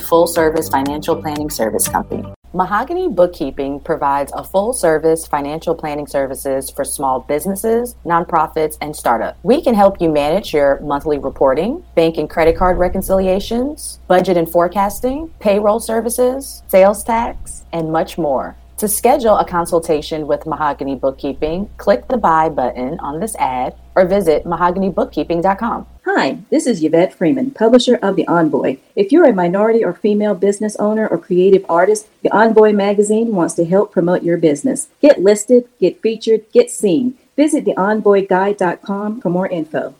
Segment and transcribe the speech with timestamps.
[0.00, 2.24] full service financial planning service company.
[2.52, 9.38] Mahogany Bookkeeping provides a full service financial planning services for small businesses, nonprofits, and startups.
[9.44, 14.50] We can help you manage your monthly reporting, bank and credit card reconciliations, budget and
[14.50, 18.56] forecasting, payroll services, sales tax, and much more.
[18.78, 24.06] To schedule a consultation with Mahogany Bookkeeping, click the buy button on this ad or
[24.06, 25.86] visit mahoganybookkeeping.com.
[26.12, 28.78] Hi, this is Yvette Freeman, publisher of The Envoy.
[28.96, 33.54] If you're a minority or female business owner or creative artist, The Envoy magazine wants
[33.54, 34.88] to help promote your business.
[35.00, 37.16] Get listed, get featured, get seen.
[37.36, 39.94] Visit theenvoyguide.com for more info.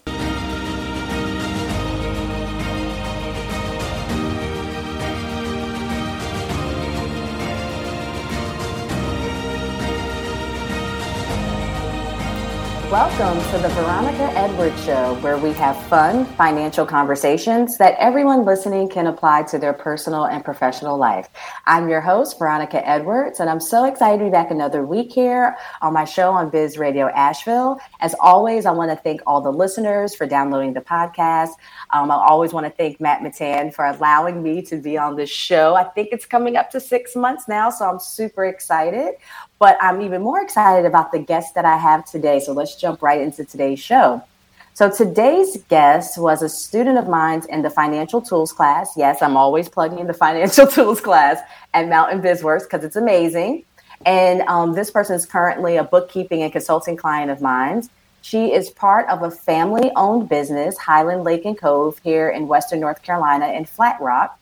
[12.90, 18.88] Welcome to the Veronica Edwards Show, where we have fun financial conversations that everyone listening
[18.88, 21.28] can apply to their personal and professional life.
[21.66, 25.56] I'm your host, Veronica Edwards, and I'm so excited to be back another week here
[25.80, 27.78] on my show on Biz Radio Asheville.
[28.00, 31.50] As always, I want to thank all the listeners for downloading the podcast.
[31.90, 35.30] Um, I always want to thank Matt Mittan for allowing me to be on this
[35.30, 35.76] show.
[35.76, 39.14] I think it's coming up to six months now, so I'm super excited.
[39.60, 42.40] But I'm even more excited about the guest that I have today.
[42.40, 44.24] So let's jump right into today's show.
[44.72, 48.94] So today's guest was a student of mine in the financial tools class.
[48.96, 51.38] Yes, I'm always plugging in the financial tools class
[51.74, 53.64] at Mountain BizWorks because it's amazing.
[54.06, 57.82] And um, this person is currently a bookkeeping and consulting client of mine.
[58.22, 62.80] She is part of a family owned business, Highland Lake and Cove, here in Western
[62.80, 64.39] North Carolina in Flat Rock.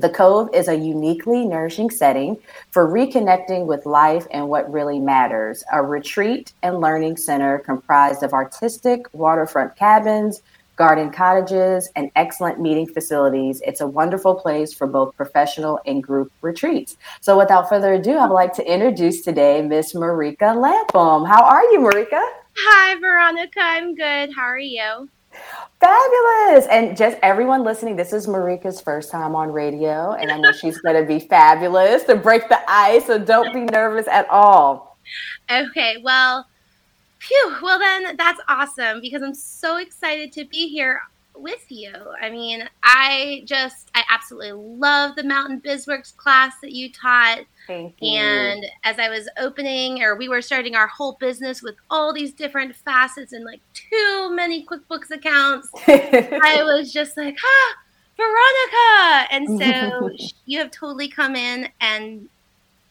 [0.00, 2.38] The Cove is a uniquely nourishing setting
[2.70, 5.62] for reconnecting with life and what really matters.
[5.74, 10.40] A retreat and learning center comprised of artistic waterfront cabins,
[10.76, 13.60] garden cottages, and excellent meeting facilities.
[13.66, 16.96] It's a wonderful place for both professional and group retreats.
[17.20, 21.26] So, without further ado, I would like to introduce today Miss Marika Lapham.
[21.26, 22.26] How are you, Marika?
[22.56, 23.60] Hi, Veronica.
[23.60, 24.34] I'm good.
[24.34, 25.10] How are you?
[25.80, 26.66] Fabulous.
[26.66, 30.78] And just everyone listening, this is Marika's first time on radio, and I know she's
[30.80, 33.06] going to be fabulous to break the ice.
[33.06, 34.98] So don't be nervous at all.
[35.50, 35.96] Okay.
[36.02, 36.46] Well,
[37.18, 37.56] phew.
[37.62, 41.00] Well, then that's awesome because I'm so excited to be here
[41.34, 41.92] with you.
[42.20, 47.40] I mean, I just, I absolutely love the Mountain BizWorks class that you taught.
[47.66, 48.18] Thank you.
[48.18, 52.32] And as I was opening, or we were starting our whole business with all these
[52.32, 57.76] different facets and like too many QuickBooks accounts, I was just like, ah,
[58.16, 59.32] Veronica.
[59.32, 60.10] And so
[60.46, 62.28] you have totally come in and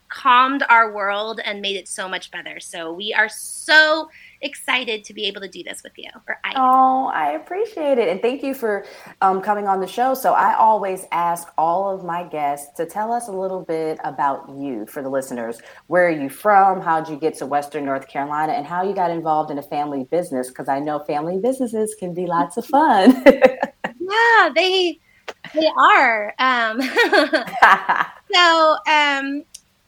[0.10, 2.60] calmed our world and made it so much better.
[2.60, 4.10] So we are so
[4.42, 6.10] excited to be able to do this with you.
[6.28, 6.54] Or I.
[6.56, 8.08] Oh, I appreciate it.
[8.08, 8.86] And thank you for
[9.22, 10.14] um, coming on the show.
[10.14, 14.50] So I always ask all of my guests to tell us a little bit about
[14.50, 15.60] you for the listeners.
[15.88, 16.82] Where are you from?
[16.82, 18.54] How'd you get to Western North Carolina?
[18.54, 20.50] And how you got involved in a family business?
[20.50, 23.24] Because I know family businesses can be lots of fun.
[23.26, 25.00] yeah, they
[25.54, 26.34] they are.
[26.40, 26.82] Um,
[28.34, 29.44] so um,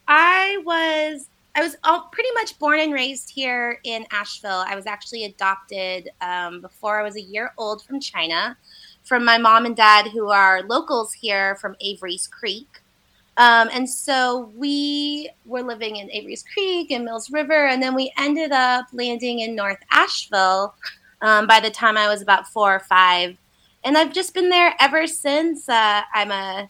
[0.08, 4.64] I was I was all, pretty much born and raised here in Asheville.
[4.66, 8.58] I was actually adopted um, before I was a year old from China,
[9.04, 12.68] from my mom and dad, who are locals here from Avery's Creek.
[13.38, 18.14] Um, and so we were living in Avery's Creek and Mills River, and then we
[18.18, 20.74] ended up landing in North Asheville
[21.22, 23.38] um, by the time I was about four or five.
[23.84, 25.68] And I've just been there ever since.
[25.68, 26.70] Uh, I'm a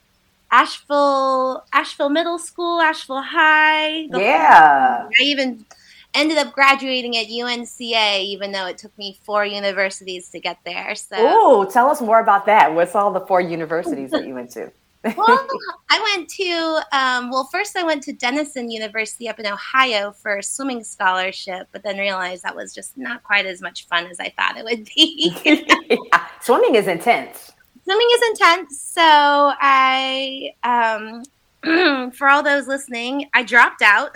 [0.51, 4.07] Asheville, Asheville Middle School, Asheville High.
[4.11, 5.07] Yeah.
[5.07, 5.65] I even
[6.13, 10.93] ended up graduating at UNCA, even though it took me four universities to get there.
[10.95, 12.73] So, oh, tell us more about that.
[12.73, 14.71] What's all the four universities that you went to?
[15.17, 15.47] well,
[15.89, 20.37] I went to, um, well, first I went to Denison University up in Ohio for
[20.37, 24.19] a swimming scholarship, but then realized that was just not quite as much fun as
[24.19, 25.33] I thought it would be.
[25.89, 26.27] yeah.
[26.41, 27.50] Swimming is intense
[27.91, 28.81] swimming is intense.
[28.81, 31.23] So I, um,
[32.11, 34.15] for all those listening, I dropped out.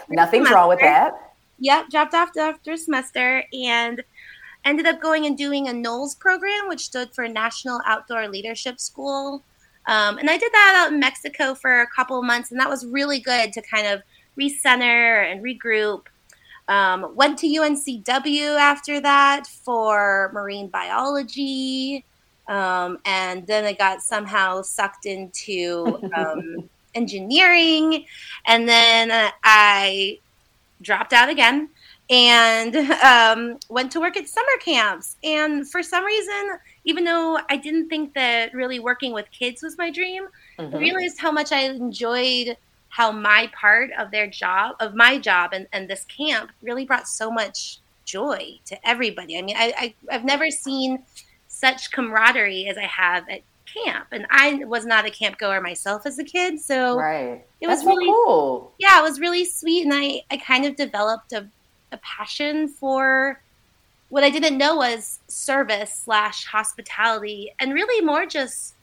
[0.08, 1.12] Nothing's wrong with that.
[1.60, 4.02] Yep, dropped off after a semester and
[4.64, 9.42] ended up going and doing a NOLS program, which stood for National Outdoor Leadership School.
[9.86, 12.68] Um, and I did that out in Mexico for a couple of months, and that
[12.68, 14.02] was really good to kind of
[14.38, 16.06] recenter and regroup.
[16.68, 22.04] Um, went to UNCW after that for marine biology.
[22.50, 28.04] Um, and then I got somehow sucked into um, engineering.
[28.46, 30.18] And then uh, I
[30.82, 31.70] dropped out again
[32.10, 35.16] and um, went to work at summer camps.
[35.22, 39.78] And for some reason, even though I didn't think that really working with kids was
[39.78, 40.26] my dream,
[40.58, 40.74] mm-hmm.
[40.74, 42.56] I realized how much I enjoyed
[42.88, 47.06] how my part of their job, of my job and, and this camp really brought
[47.06, 49.38] so much joy to everybody.
[49.38, 51.04] I mean, I, I, I've never seen
[51.60, 53.42] such camaraderie as I have at
[53.72, 54.06] camp.
[54.12, 56.60] And I was not a camp goer myself as a kid.
[56.60, 57.44] So right.
[57.60, 58.72] it was That's really so cool.
[58.78, 59.84] Yeah, it was really sweet.
[59.84, 61.46] And I, I kind of developed a,
[61.92, 63.40] a passion for
[64.08, 68.74] what I didn't know was service slash hospitality and really more just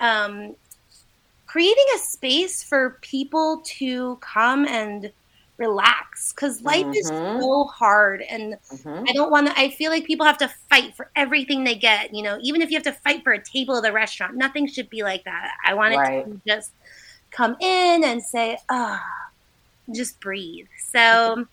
[0.00, 0.54] um,
[1.46, 5.10] creating a space for people to come and
[5.58, 6.92] relax because life mm-hmm.
[6.92, 9.04] is so hard and mm-hmm.
[9.08, 12.14] i don't want to i feel like people have to fight for everything they get
[12.14, 14.66] you know even if you have to fight for a table at the restaurant nothing
[14.66, 16.24] should be like that i want it right.
[16.24, 16.72] to just
[17.30, 21.46] come in and say ah oh, just breathe so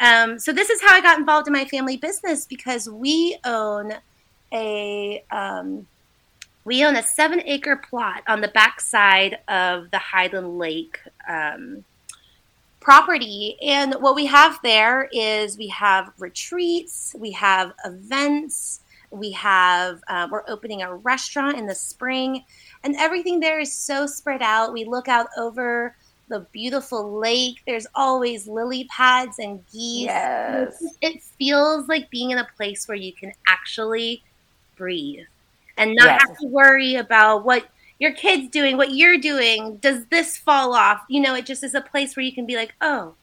[0.00, 3.92] um, so this is how i got involved in my family business because we own
[4.52, 5.86] a um,
[6.64, 11.84] we own a seven acre plot on the backside of the highland lake um,
[12.88, 13.58] property.
[13.60, 18.80] And what we have there is we have retreats, we have events,
[19.10, 22.46] we have, uh, we're opening a restaurant in the spring,
[22.84, 24.72] and everything there is so spread out.
[24.72, 25.94] We look out over
[26.28, 27.60] the beautiful lake.
[27.66, 30.06] There's always lily pads and geese.
[30.06, 30.82] Yes.
[31.02, 34.22] It feels like being in a place where you can actually
[34.76, 35.26] breathe
[35.76, 36.22] and not yes.
[36.26, 37.68] have to worry about what
[37.98, 41.74] your kid's doing what you're doing does this fall off you know it just is
[41.74, 43.14] a place where you can be like oh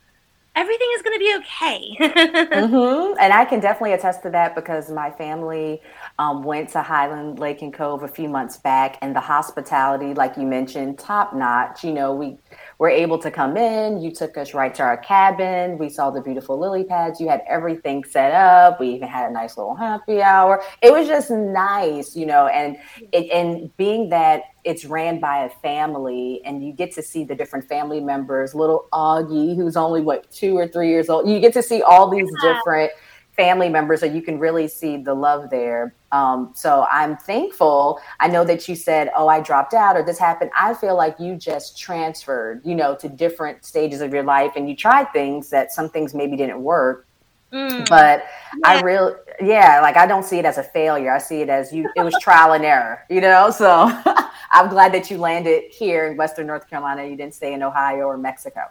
[0.56, 3.18] everything is going to be okay mm-hmm.
[3.20, 5.82] and i can definitely attest to that because my family
[6.20, 10.38] um, went to highland lake and cove a few months back and the hospitality like
[10.38, 12.38] you mentioned top notch you know we
[12.78, 14.02] were able to come in.
[14.02, 15.78] You took us right to our cabin.
[15.78, 17.20] We saw the beautiful lily pads.
[17.20, 18.80] You had everything set up.
[18.80, 20.64] We even had a nice little happy hour.
[20.82, 22.78] It was just nice, you know, and
[23.14, 27.70] and being that it's ran by a family and you get to see the different
[27.70, 31.30] family members, little Augie, who's only what two or three years old.
[31.30, 32.92] You get to see all these different
[33.38, 35.94] family members so you can really see the love there.
[36.12, 38.00] Um, so i'm thankful.
[38.20, 40.52] I know that you said oh i dropped out or this happened.
[40.56, 44.68] I feel like you just transferred you know to different stages of your life and
[44.70, 47.08] you tried things that some things maybe didn't work
[47.52, 47.90] mm.
[47.90, 48.26] but
[48.58, 48.60] yeah.
[48.64, 51.74] i really yeah like i don't see it as a failure i see it as
[51.74, 53.92] you it was trial and error you know so
[54.52, 58.06] i'm glad that you landed here in western north carolina you didn't stay in ohio
[58.06, 58.62] or mexico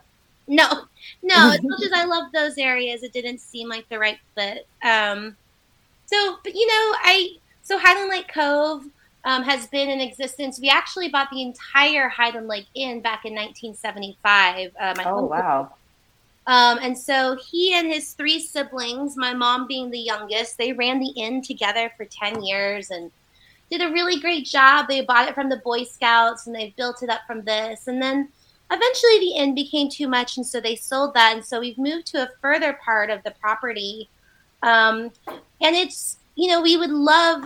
[0.47, 0.69] no,
[1.23, 1.53] no.
[1.53, 4.67] As much as I love those areas, it didn't seem like the right fit.
[4.83, 5.37] Um,
[6.07, 8.85] so, but you know, I so Highland Lake Cove
[9.25, 10.61] um, has been in existence.
[10.61, 14.73] We actually bought the entire Highland Lake Inn back in 1975.
[14.79, 15.75] Uh, oh wow!
[16.47, 21.01] Um, and so he and his three siblings, my mom being the youngest, they ran
[21.01, 23.11] the inn together for 10 years and
[23.71, 24.87] did a really great job.
[24.87, 27.87] They bought it from the Boy Scouts and they built it up from this.
[27.87, 28.29] And then
[28.71, 32.07] eventually the inn became too much and so they sold that and so we've moved
[32.07, 34.09] to a further part of the property
[34.63, 35.11] um,
[35.61, 37.45] and it's you know we would love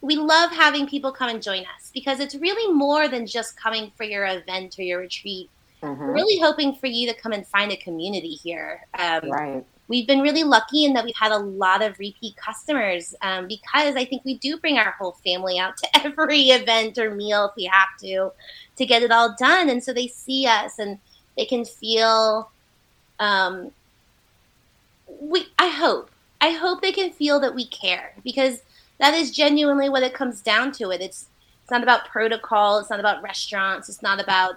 [0.00, 3.90] we love having people come and join us because it's really more than just coming
[3.96, 5.48] for your event or your retreat
[5.82, 6.02] mm-hmm.
[6.02, 10.20] really hoping for you to come and find a community here um, right we've been
[10.20, 14.24] really lucky in that we've had a lot of repeat customers um, because I think
[14.24, 17.96] we do bring our whole family out to every event or meal if we have
[18.00, 18.32] to
[18.76, 19.68] to get it all done.
[19.68, 20.98] And so they see us and
[21.36, 22.50] they can feel.
[23.20, 23.70] Um,
[25.20, 26.10] we I hope
[26.40, 28.62] I hope they can feel that we care because
[28.98, 30.90] that is genuinely what it comes down to.
[30.90, 31.26] It it's
[31.62, 32.78] it's not about protocol.
[32.78, 33.90] It's not about restaurants.
[33.90, 34.54] It's not about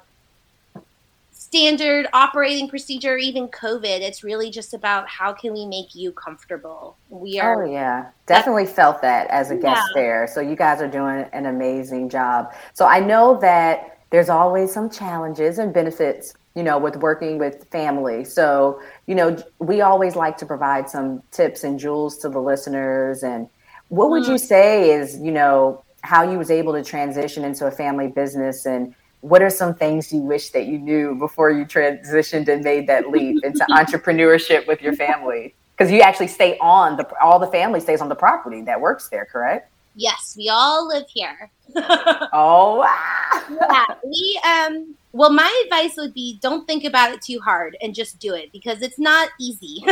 [1.45, 4.01] standard operating procedure, even COVID.
[4.01, 6.97] It's really just about how can we make you comfortable.
[7.09, 7.63] We are.
[7.63, 10.01] Oh yeah, definitely felt that as a guest yeah.
[10.01, 10.27] there.
[10.27, 12.51] So you guys are doing an amazing job.
[12.73, 17.67] So I know that there's always some challenges and benefits you know with working with
[17.69, 22.39] family so you know we always like to provide some tips and jewels to the
[22.39, 23.49] listeners and
[23.89, 24.39] what would you mm.
[24.39, 28.95] say is you know how you was able to transition into a family business and
[29.25, 33.09] what are some things you wish that you knew before you transitioned and made that
[33.09, 35.55] leap into entrepreneurship with your family?
[35.75, 39.09] Because you actually stay on the all the family stays on the property that works
[39.09, 39.71] there, correct?
[39.95, 41.49] Yes, we all live here.
[41.75, 43.41] oh wow.
[43.49, 47.95] yeah, we um well my advice would be don't think about it too hard and
[47.95, 49.83] just do it because it's not easy.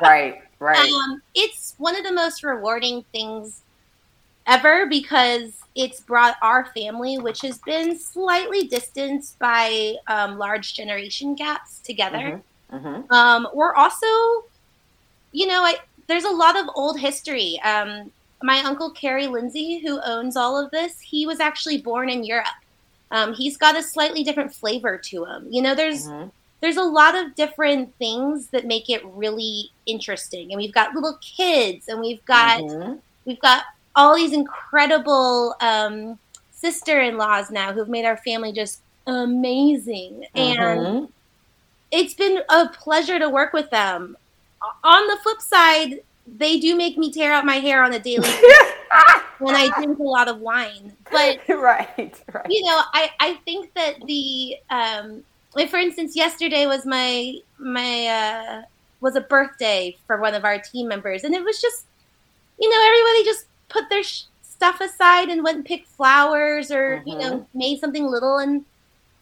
[0.00, 0.90] right, right.
[0.90, 3.60] Um, it's one of the most rewarding things
[4.46, 11.36] ever because it's brought our family, which has been slightly distanced by um, large generation
[11.36, 12.42] gaps, together.
[12.72, 12.76] Mm-hmm.
[12.76, 13.12] Mm-hmm.
[13.12, 14.06] Um, we're also,
[15.30, 15.76] you know, I,
[16.08, 17.60] there's a lot of old history.
[17.62, 18.10] Um,
[18.42, 22.46] my uncle Kerry Lindsay, who owns all of this, he was actually born in Europe.
[23.12, 25.46] Um, he's got a slightly different flavor to him.
[25.48, 26.28] You know, there's mm-hmm.
[26.60, 30.50] there's a lot of different things that make it really interesting.
[30.50, 32.94] And we've got little kids, and we've got mm-hmm.
[33.24, 33.62] we've got
[33.98, 36.18] all these incredible um,
[36.52, 40.62] sister-in-laws now who've made our family just amazing, mm-hmm.
[40.62, 41.08] and
[41.90, 44.16] it's been a pleasure to work with them.
[44.84, 46.00] On the flip side,
[46.36, 48.28] they do make me tear out my hair on a daily
[49.40, 50.92] when I drink a lot of wine.
[51.10, 51.96] But right,
[52.32, 52.46] right.
[52.48, 55.24] You know, I I think that the um,
[55.56, 58.62] like for instance, yesterday was my my uh,
[59.00, 61.84] was a birthday for one of our team members, and it was just
[62.60, 66.98] you know everybody just put their sh- stuff aside and went and picked flowers or
[66.98, 67.08] mm-hmm.
[67.08, 67.58] you know mm-hmm.
[67.58, 68.64] made something little, and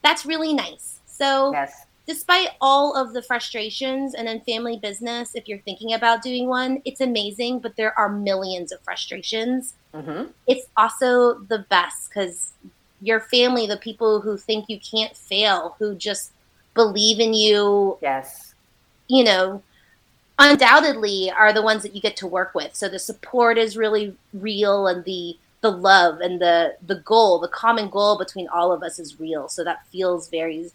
[0.03, 1.01] that's really nice.
[1.07, 1.53] So.
[1.53, 6.47] Yes despite all of the frustrations and in family business, if you're thinking about doing
[6.47, 9.75] one, it's amazing, but there are millions of frustrations.
[9.93, 10.31] Mm-hmm.
[10.47, 12.53] It's also the best because
[13.03, 16.33] your family, the people who think you can't fail, who just
[16.75, 17.99] believe in you.
[18.01, 18.55] Yes.
[19.09, 19.63] You know,
[20.39, 22.75] undoubtedly are the ones that you get to work with.
[22.75, 27.49] So the support is really real and the the love and the the goal, the
[27.49, 29.49] common goal between all of us is real.
[29.49, 30.71] So that feels very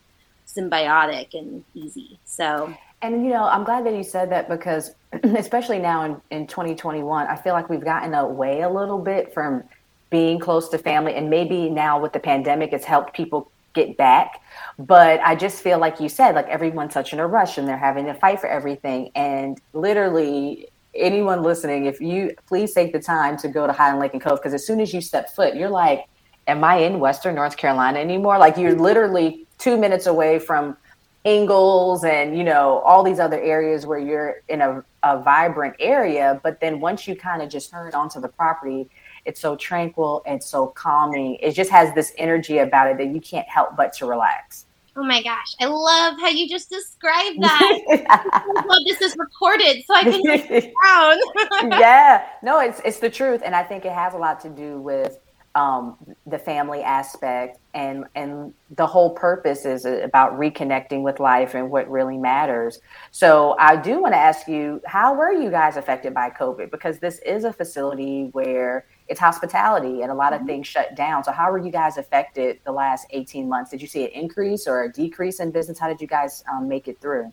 [0.47, 2.19] symbiotic and easy.
[2.25, 4.91] So, and you know, I'm glad that you said that because,
[5.23, 9.63] especially now in, in 2021, I feel like we've gotten away a little bit from
[10.09, 11.15] being close to family.
[11.15, 14.41] And maybe now with the pandemic, it's helped people get back.
[14.77, 17.77] But I just feel like you said, like everyone's such in a rush and they're
[17.77, 19.11] having to fight for everything.
[19.15, 24.13] And literally, anyone listening, if you please take the time to go to Highland Lake
[24.13, 26.05] and Cove, because as soon as you step foot, you're like,
[26.47, 28.37] am I in Western North Carolina anymore?
[28.37, 28.81] Like you're mm-hmm.
[28.81, 30.75] literally two minutes away from
[31.23, 36.39] Ingles and you know all these other areas where you're in a, a vibrant area.
[36.43, 38.89] But then once you kind of just turn onto the property,
[39.25, 41.35] it's so tranquil and so calming.
[41.35, 44.65] It just has this energy about it that you can't help but to relax.
[44.95, 48.43] Oh my gosh, I love how you just described that.
[48.67, 51.71] well, this is recorded, so I can down.
[51.79, 54.79] yeah, no, it's it's the truth, and I think it has a lot to do
[54.79, 55.17] with
[55.55, 61.69] um, the family aspect and and the whole purpose is about reconnecting with life and
[61.69, 62.79] what really matters
[63.11, 66.99] so i do want to ask you how were you guys affected by covid because
[66.99, 70.47] this is a facility where it's hospitality and a lot of mm-hmm.
[70.47, 73.87] things shut down so how were you guys affected the last 18 months did you
[73.87, 76.99] see an increase or a decrease in business how did you guys um, make it
[76.99, 77.31] through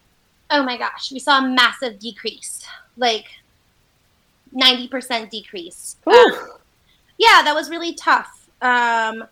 [0.51, 2.67] oh my gosh we saw a massive decrease
[2.97, 3.27] like
[4.55, 6.33] 90% decrease um,
[7.19, 8.49] yeah, that was really tough.
[8.63, 9.25] Um,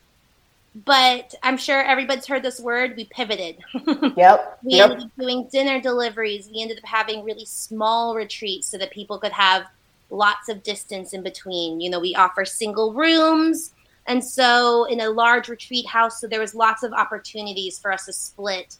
[0.84, 2.96] but I'm sure everybody's heard this word.
[2.96, 3.58] We pivoted.
[4.16, 4.58] Yep.
[4.62, 4.90] we yep.
[4.90, 6.50] ended up doing dinner deliveries.
[6.52, 9.66] We ended up having really small retreats so that people could have
[10.10, 11.80] lots of distance in between.
[11.80, 13.72] You know, we offer single rooms.
[14.06, 18.06] And so in a large retreat house, so there was lots of opportunities for us
[18.06, 18.76] to split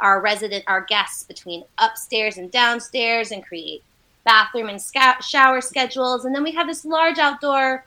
[0.00, 3.82] our resident, our guests between upstairs and downstairs and create
[4.24, 4.80] bathroom and
[5.22, 6.24] shower schedules.
[6.24, 7.84] And then we have this large outdoor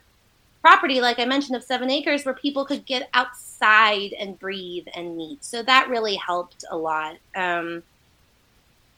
[0.60, 5.16] property, like I mentioned, of seven acres where people could get outside and breathe and
[5.16, 5.44] meet.
[5.44, 7.16] So that really helped a lot.
[7.34, 7.82] Um,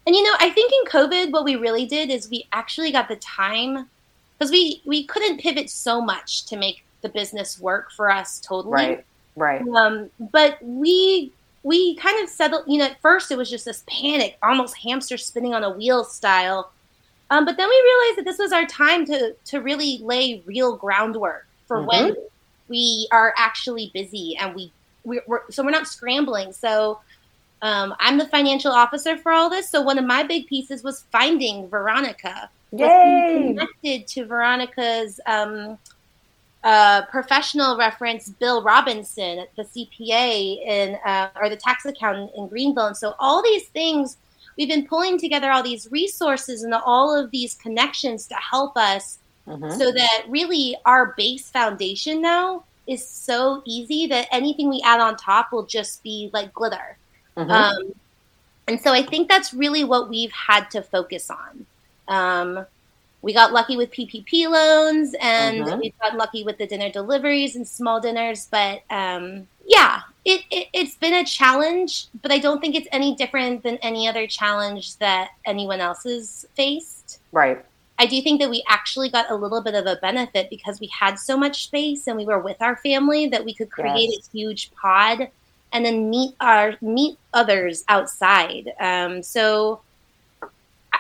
[0.07, 3.09] and you know, I think in COVID, what we really did is we actually got
[3.09, 3.89] the time
[4.39, 8.73] because we we couldn't pivot so much to make the business work for us totally.
[8.73, 9.05] Right.
[9.37, 9.67] Right.
[9.69, 11.33] Um, but we
[11.63, 12.65] we kind of settled.
[12.67, 16.05] You know, at first it was just this panic, almost hamster spinning on a wheel
[16.05, 16.71] style.
[17.31, 20.77] Um, but then we realized that this was our time to to really lay real
[20.77, 21.89] groundwork for mm-hmm.
[21.89, 22.17] when
[22.69, 24.73] we are actually busy and we
[25.05, 26.53] we're, we're, so we're not scrambling.
[26.53, 27.01] So
[27.65, 29.69] um, I'm the financial officer for all this.
[29.69, 32.49] So one of my big pieces was finding Veronica.
[32.71, 33.55] Yay!
[33.57, 35.79] Connected to Veronica's um,
[36.63, 42.87] uh, professional reference, Bill Robinson, the CPA in uh, or the tax accountant in Greenville.
[42.87, 44.17] And so all these things
[44.57, 49.19] we've been pulling together all these resources and all of these connections to help us
[49.47, 49.79] Mm-hmm.
[49.79, 55.17] So that really our base foundation now is so easy that anything we add on
[55.17, 56.97] top will just be like glitter.
[57.37, 57.51] Mm-hmm.
[57.51, 57.95] Um,
[58.67, 61.67] and so I think that's really what we've had to focus on.
[62.09, 62.67] Um,
[63.23, 65.81] we got lucky with PPP loans and mm-hmm.
[65.81, 68.47] we've gotten lucky with the dinner deliveries and small dinners.
[68.51, 73.17] But um, yeah, it, it, it's been a challenge, but I don't think it's any
[73.17, 77.21] different than any other challenge that anyone else has faced.
[77.33, 77.65] Right.
[77.99, 80.89] I do think that we actually got a little bit of a benefit because we
[80.89, 84.29] had so much space and we were with our family that we could create yes.
[84.29, 85.29] a huge pod
[85.75, 88.73] and then meet our meet others outside.
[88.81, 89.81] Um, so,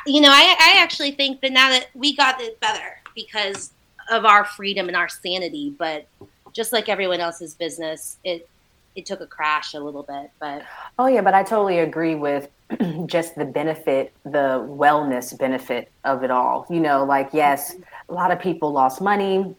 [0.04, 3.72] you know, I, I actually think that now that we got it better because
[4.10, 6.06] of our freedom and our sanity, but
[6.52, 8.48] just like everyone else's business, it
[8.96, 10.30] it took a crash a little bit.
[10.40, 10.64] But
[10.98, 12.48] oh yeah, but I totally agree with
[13.06, 16.66] just the benefit, the wellness benefit of it all.
[16.68, 17.76] You know, like yes,
[18.08, 19.54] a lot of people lost money,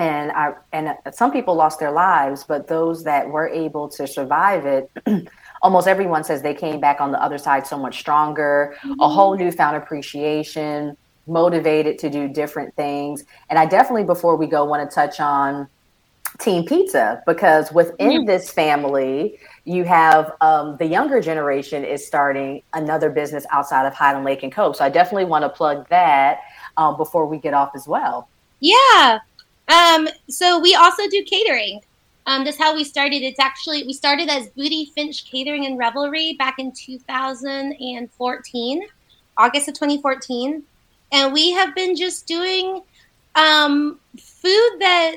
[0.00, 4.66] and I and some people lost their lives, but those that were able to survive
[4.66, 4.90] it.
[5.62, 9.00] almost everyone says they came back on the other side so much stronger, mm-hmm.
[9.00, 13.24] a whole newfound appreciation, motivated to do different things.
[13.48, 15.68] And I definitely, before we go, want to touch on
[16.38, 23.10] Team Pizza because within this family, you have um, the younger generation is starting another
[23.10, 24.76] business outside of Highland Lake and Cove.
[24.76, 26.40] So I definitely want to plug that
[26.76, 28.28] um, before we get off as well.
[28.60, 29.18] Yeah.
[29.70, 31.80] Um, so we also do catering.
[32.26, 33.22] Um, that's how we started.
[33.22, 38.82] It's actually we started as Budy Finch Catering and Revelry back in 2014,
[39.36, 40.62] August of 2014,
[41.12, 42.82] and we have been just doing
[43.34, 45.16] um, food that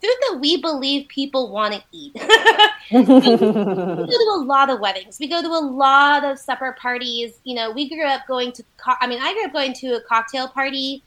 [0.00, 2.12] food that we believe people want to eat.
[2.92, 5.18] we go to a lot of weddings.
[5.18, 7.38] We go to a lot of supper parties.
[7.44, 8.62] You know, we grew up going to.
[8.78, 11.02] Co- I mean, I grew up going to a cocktail party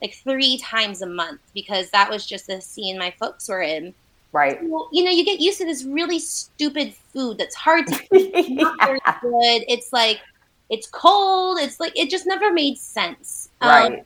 [0.00, 3.94] like three times a month because that was just the scene my folks were in.
[4.32, 4.58] Right.
[4.62, 8.48] Well, you know, you get used to this really stupid food that's hard to eat.
[8.48, 8.74] yeah.
[8.80, 9.64] very good.
[9.68, 10.20] It's like
[10.68, 11.58] it's cold.
[11.58, 13.50] It's like it just never made sense.
[13.60, 13.98] Right.
[13.98, 14.04] Um,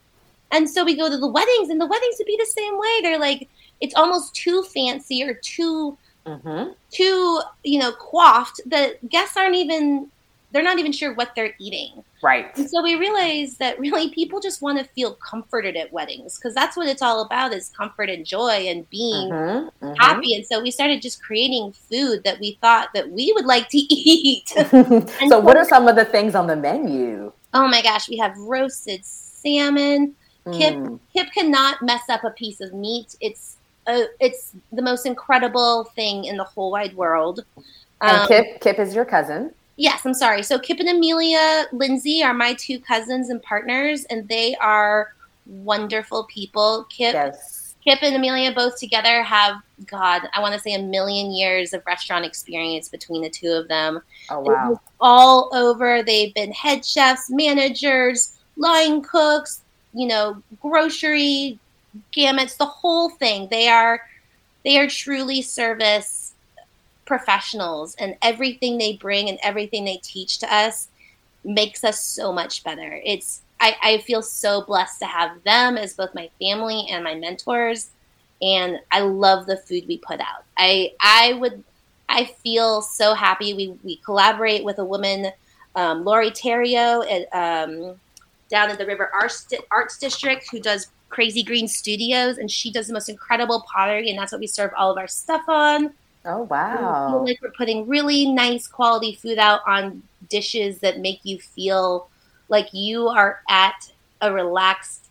[0.50, 3.00] and so we go to the weddings, and the weddings would be the same way.
[3.02, 3.48] They're like
[3.80, 5.96] it's almost too fancy or too
[6.26, 6.72] mm-hmm.
[6.90, 10.10] too you know coiffed that guests aren't even
[10.54, 12.04] they're not even sure what they're eating.
[12.22, 12.56] Right.
[12.56, 16.54] And so we realized that really people just want to feel comforted at weddings because
[16.54, 19.94] that's what it's all about is comfort and joy and being mm-hmm, mm-hmm.
[19.98, 20.36] happy.
[20.36, 23.78] And so we started just creating food that we thought that we would like to
[23.90, 24.48] eat.
[24.70, 27.32] so, so what are some of the things on the menu?
[27.52, 30.14] Oh my gosh, we have roasted salmon.
[30.52, 31.00] Kip mm.
[31.12, 33.16] Kip cannot mess up a piece of meat.
[33.20, 33.56] It's
[33.88, 37.44] uh, it's the most incredible thing in the whole wide world.
[38.00, 39.52] Um, and Kip, Kip is your cousin.
[39.76, 40.42] Yes, I'm sorry.
[40.42, 45.14] So Kip and Amelia Lindsay are my two cousins and partners, and they are
[45.46, 46.86] wonderful people.
[46.90, 47.74] Kip, yes.
[47.82, 49.56] Kip and Amelia both together have
[49.86, 53.68] God, I want to say a million years of restaurant experience between the two of
[53.68, 54.00] them.
[54.30, 54.80] Oh wow!
[55.00, 56.02] All over.
[56.02, 61.58] They've been head chefs, managers, line cooks, you know, grocery
[62.16, 63.48] gamuts, the whole thing.
[63.50, 64.00] They are
[64.64, 66.23] they are truly service
[67.04, 70.88] professionals and everything they bring and everything they teach to us
[71.44, 73.00] makes us so much better.
[73.04, 77.14] It's I, I feel so blessed to have them as both my family and my
[77.14, 77.90] mentors.
[78.42, 80.44] And I love the food we put out.
[80.58, 81.62] I I would
[82.08, 83.54] I feel so happy.
[83.54, 85.32] We we collaborate with a woman,
[85.74, 88.00] um, Lori Theriault, at, um,
[88.50, 92.88] down at the River Arts, Arts District, who does Crazy Green Studios, and she does
[92.88, 95.94] the most incredible pottery, and that's what we serve all of our stuff on.
[96.24, 97.22] Oh wow!
[97.24, 102.08] Like we're putting really nice quality food out on dishes that make you feel
[102.48, 105.06] like you are at a relaxed,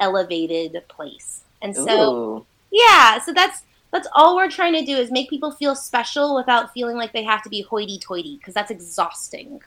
[0.00, 1.42] elevated place.
[1.60, 2.46] And so, Ooh.
[2.70, 6.72] yeah, so that's that's all we're trying to do is make people feel special without
[6.72, 9.60] feeling like they have to be hoity-toity because that's exhausting.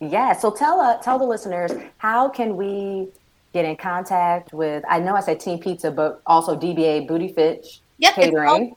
[0.00, 0.32] Yeah.
[0.34, 3.08] So tell uh, tell the listeners how can we
[3.52, 7.80] get in contact with, I know I said Team Pizza, but also DBA Budy Finch.
[7.98, 8.74] yep, Catering.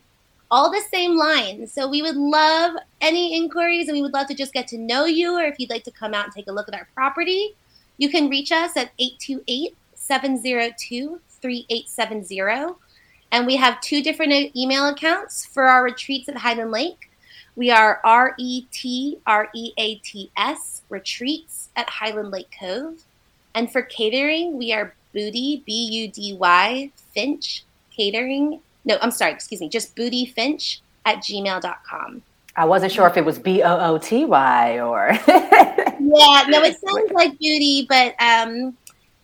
[0.52, 1.74] All, the same lines.
[1.74, 5.06] So we would love any inquiries and we would love to just get to know
[5.06, 7.56] you or if you'd like to come out and take a look at our property.
[7.98, 12.76] You can reach us at 828 702 3870.
[13.32, 17.10] And we have two different email accounts for our retreats at Highland Lake.
[17.56, 23.04] We are R E T R E A T S retreats at Highland Lake Cove.
[23.54, 27.64] And for catering, we are Budy, B U D Y, Finch
[27.96, 28.60] Catering.
[28.86, 32.22] No, I'm sorry, excuse me, just Budy Finch at gmail.com.
[32.58, 35.10] I wasn't sure if it was B O O T Y or.
[35.28, 38.78] yeah, no, it sounds like booty, but um,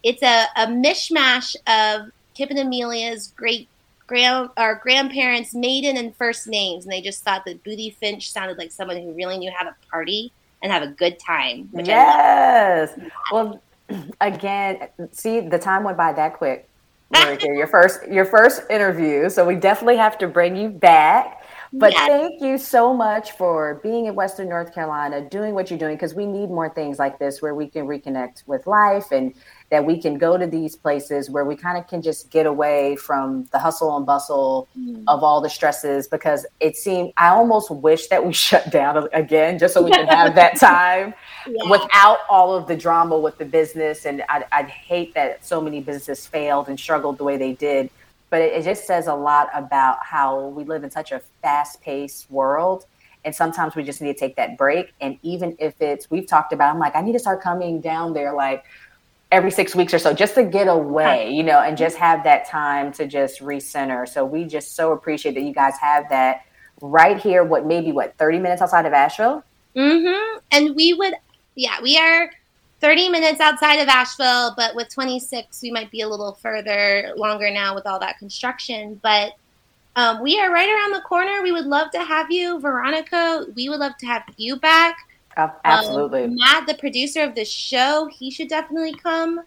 [0.04, 3.70] it's a, a mishmash of Kip and Amelia's great
[4.08, 8.58] grand our grandparents' maiden and first names, and they just thought that Budy Finch sounded
[8.58, 11.70] like someone who really knew how to party and have a good time.
[11.74, 12.92] yes.
[13.32, 13.62] Well,
[14.22, 16.68] again, see, the time went by that quick.
[17.14, 21.41] Your first your first interview, so we definitely have to bring you back.
[21.74, 22.08] But yes.
[22.08, 26.14] thank you so much for being in Western North Carolina, doing what you're doing, because
[26.14, 29.34] we need more things like this where we can reconnect with life and
[29.70, 32.98] that we can go to these places where we kind of can just get away
[32.98, 35.02] from the hustle and bustle mm.
[35.08, 39.58] of all the stresses because it seemed I almost wish that we shut down again
[39.58, 41.14] just so we can have that time
[41.48, 41.70] yeah.
[41.70, 45.80] without all of the drama with the business and I'd, I'd, hate that so many
[45.80, 47.90] businesses failed and struggled the way they did
[48.32, 52.32] but it, it just says a lot about how we live in such a fast-paced
[52.32, 52.86] world
[53.24, 56.52] and sometimes we just need to take that break and even if it's we've talked
[56.52, 58.66] about i'm like i need to start coming down there like
[59.32, 62.46] every six weeks or so just to get away, you know, and just have that
[62.48, 64.08] time to just recenter.
[64.08, 66.46] So we just so appreciate that you guys have that
[66.82, 69.44] right here, what maybe what, 30 minutes outside of Asheville?
[69.76, 70.40] Mm-hmm.
[70.52, 71.14] And we would
[71.56, 72.32] yeah, we are
[72.82, 77.52] 30 minutes outside of Asheville, but with 26, we might be a little further longer
[77.52, 79.00] now with all that construction.
[79.04, 79.34] But
[79.96, 81.44] um, we are right around the corner.
[81.44, 83.46] We would love to have you, Veronica.
[83.56, 84.98] We would love to have you back.
[85.38, 86.24] Um, absolutely.
[86.24, 89.42] Um, Matt, the producer of the show, he should definitely come.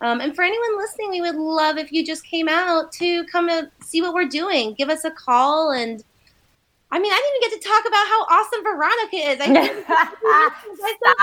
[0.00, 3.48] Um, and for anyone listening, we would love if you just came out to come
[3.48, 4.74] and see what we're doing.
[4.74, 5.72] Give us a call.
[5.72, 6.04] And
[6.90, 9.38] I mean, I didn't even get to talk about how awesome Veronica is.
[9.40, 9.46] I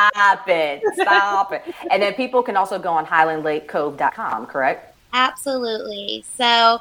[0.14, 0.84] Stop it.
[0.96, 1.64] Stop it.
[1.90, 4.96] And then people can also go on highlandlakecove.com, correct?
[5.14, 6.26] Absolutely.
[6.36, 6.80] So,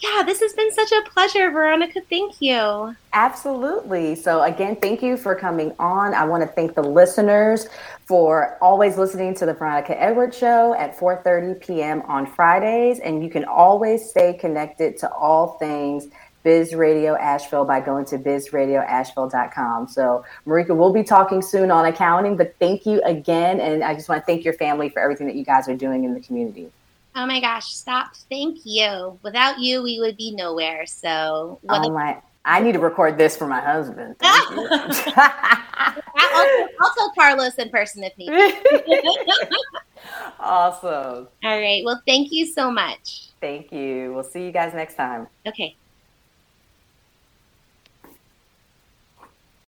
[0.00, 2.00] yeah, this has been such a pleasure, Veronica.
[2.08, 2.94] Thank you.
[3.14, 4.14] Absolutely.
[4.14, 6.14] So again, thank you for coming on.
[6.14, 7.66] I want to thank the listeners
[8.06, 12.02] for always listening to the Veronica Edwards show at 4:30 p.m.
[12.02, 16.06] on Fridays and you can always stay connected to all things
[16.42, 19.88] Biz Radio Asheville by going to bizradioasheville.com.
[19.88, 24.08] So, Marika, we'll be talking soon on accounting, but thank you again and I just
[24.08, 26.70] want to thank your family for everything that you guys are doing in the community.
[27.16, 28.14] Oh my gosh, stop.
[28.30, 29.18] Thank you.
[29.22, 30.86] Without you, we would be nowhere.
[30.86, 32.22] So, oh my.
[32.44, 34.16] I need to record this for my husband.
[34.22, 36.00] I
[36.34, 38.30] also, also, Carlos in person if need.
[40.40, 41.28] awesome.
[41.44, 41.84] All right.
[41.84, 43.28] Well, thank you so much.
[43.40, 44.14] Thank you.
[44.14, 45.26] We'll see you guys next time.
[45.46, 45.76] Okay.